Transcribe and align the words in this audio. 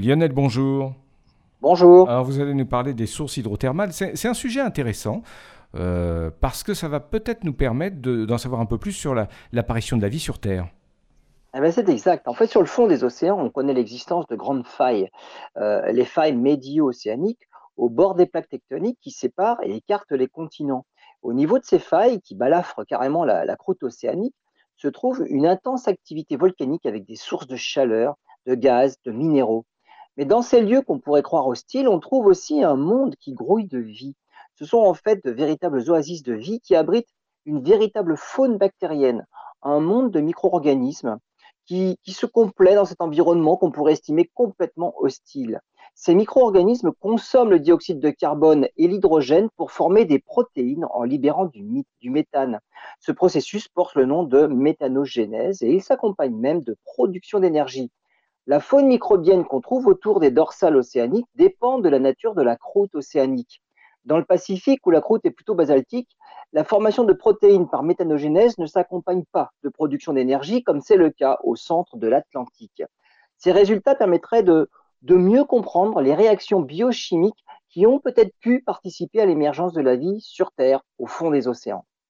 Lionel, 0.00 0.32
bonjour. 0.32 0.94
Bonjour. 1.60 2.08
Alors 2.08 2.24
vous 2.24 2.40
allez 2.40 2.54
nous 2.54 2.66
parler 2.66 2.94
des 2.94 3.06
sources 3.06 3.36
hydrothermales. 3.36 3.92
C'est 3.92 4.28
un 4.28 4.34
sujet 4.34 4.60
intéressant 4.60 5.22
euh, 5.74 6.30
parce 6.40 6.62
que 6.62 6.72
ça 6.72 6.88
va 6.88 7.00
peut-être 7.00 7.44
nous 7.44 7.52
permettre 7.52 7.96
d'en 7.98 8.38
savoir 8.38 8.62
un 8.62 8.66
peu 8.66 8.78
plus 8.78 8.92
sur 8.92 9.14
l'apparition 9.52 9.98
de 9.98 10.02
la 10.02 10.08
vie 10.08 10.18
sur 10.18 10.38
Terre. 10.38 10.68
Eh 11.54 11.60
ben, 11.60 11.70
c'est 11.70 11.88
exact. 11.88 12.28
En 12.28 12.32
fait, 12.32 12.46
sur 12.46 12.60
le 12.60 12.66
fond 12.66 12.86
des 12.86 13.04
océans, 13.04 13.38
on 13.38 13.50
connaît 13.50 13.74
l'existence 13.74 14.26
de 14.28 14.36
grandes 14.36 14.66
failles, 14.66 15.10
euh, 15.58 15.92
les 15.92 16.04
failles 16.04 16.34
médio-océaniques 16.34 17.46
au 17.76 17.90
bord 17.90 18.14
des 18.14 18.26
plaques 18.26 18.48
tectoniques 18.48 18.98
qui 19.02 19.10
séparent 19.10 19.58
et 19.62 19.74
écartent 19.74 20.12
les 20.12 20.28
continents. 20.28 20.86
Au 21.22 21.34
niveau 21.34 21.58
de 21.58 21.64
ces 21.64 21.78
failles 21.78 22.20
qui 22.22 22.34
balafrent 22.34 22.86
carrément 22.86 23.24
la 23.24 23.56
croûte 23.56 23.82
océanique, 23.82 24.34
se 24.76 24.88
trouve 24.88 25.24
une 25.28 25.46
intense 25.46 25.88
activité 25.88 26.36
volcanique 26.36 26.86
avec 26.86 27.04
des 27.04 27.16
sources 27.16 27.46
de 27.46 27.56
chaleur, 27.56 28.16
de 28.46 28.54
gaz, 28.54 28.96
de 29.04 29.12
minéraux. 29.12 29.66
Mais 30.20 30.26
dans 30.26 30.42
ces 30.42 30.60
lieux 30.60 30.82
qu'on 30.82 30.98
pourrait 30.98 31.22
croire 31.22 31.46
hostiles, 31.46 31.88
on 31.88 31.98
trouve 31.98 32.26
aussi 32.26 32.62
un 32.62 32.76
monde 32.76 33.16
qui 33.16 33.32
grouille 33.32 33.64
de 33.64 33.78
vie. 33.78 34.14
Ce 34.54 34.66
sont 34.66 34.76
en 34.76 34.92
fait 34.92 35.24
de 35.24 35.30
véritables 35.30 35.82
oasis 35.88 36.22
de 36.22 36.34
vie 36.34 36.60
qui 36.60 36.74
abritent 36.76 37.08
une 37.46 37.62
véritable 37.62 38.18
faune 38.18 38.58
bactérienne, 38.58 39.26
un 39.62 39.80
monde 39.80 40.10
de 40.10 40.20
micro-organismes 40.20 41.16
qui, 41.64 41.96
se 42.06 42.26
complaît 42.26 42.74
dans 42.74 42.84
cet 42.84 43.00
environnement 43.00 43.56
qu'on 43.56 43.70
pourrait 43.70 43.94
estimer 43.94 44.30
complètement 44.34 44.92
hostile. 44.98 45.62
Ces 45.94 46.14
micro-organismes 46.14 46.92
consomment 47.00 47.52
le 47.52 47.58
dioxyde 47.58 47.98
de 47.98 48.10
carbone 48.10 48.68
et 48.76 48.88
l'hydrogène 48.88 49.48
pour 49.56 49.72
former 49.72 50.04
des 50.04 50.18
protéines 50.18 50.84
en 50.92 51.04
libérant 51.04 51.46
du, 51.46 51.64
du, 52.02 52.10
méthane. 52.10 52.60
Ce 52.98 53.10
processus 53.10 53.68
porte 53.68 53.94
le 53.94 54.04
nom 54.04 54.24
de 54.24 54.46
méthanogénèse 54.46 55.62
et 55.62 55.72
il 55.72 55.82
s'accompagne 55.82 56.34
même 56.34 56.62
de 56.62 56.76
production 56.84 57.40
d'énergie. 57.40 57.90
La 58.46 58.58
faune 58.58 58.86
microbienne 58.86 59.44
qu'on 59.44 59.60
trouve 59.60 59.86
autour 59.86 60.18
des 60.18 60.30
dorsales 60.30 60.76
océaniques 60.76 61.28
dépend 61.34 61.78
de 61.78 61.88
la 61.88 61.98
nature 61.98 62.34
de 62.34 62.42
la 62.42 62.56
croûte 62.56 62.94
océanique. 62.94 63.62
Dans 64.06 64.16
le 64.16 64.24
Pacifique, 64.24 64.86
où 64.86 64.90
la 64.90 65.02
croûte 65.02 65.26
est 65.26 65.30
plutôt 65.30 65.54
basaltique, 65.54 66.16
la 66.52 66.64
formation 66.64 67.04
de 67.04 67.12
protéines 67.12 67.68
par 67.68 67.82
méthanogénèse 67.82 68.58
ne 68.58 68.66
s'accompagne 68.66 69.24
pas 69.30 69.50
de 69.62 69.68
production 69.68 70.14
d'énergie, 70.14 70.62
comme 70.62 70.80
c'est 70.80 70.96
le 70.96 71.10
cas 71.10 71.38
au 71.44 71.54
centre 71.54 71.98
de 71.98 72.08
l'Atlantique. 72.08 72.82
Ces 73.36 73.52
résultats 73.52 73.94
permettraient 73.94 74.42
de, 74.42 74.70
de 75.02 75.14
mieux 75.16 75.44
comprendre 75.44 76.00
les 76.00 76.14
réactions 76.14 76.60
biochimiques 76.60 77.44
qui 77.68 77.86
ont 77.86 78.00
peut-être 78.00 78.34
pu 78.40 78.62
participer 78.62 79.20
à 79.20 79.26
l'émergence 79.26 79.74
de 79.74 79.82
la 79.82 79.96
vie 79.96 80.20
sur 80.20 80.50
Terre, 80.52 80.80
au 80.98 81.06
fond 81.06 81.30
des 81.30 81.46
océans. 81.46 81.84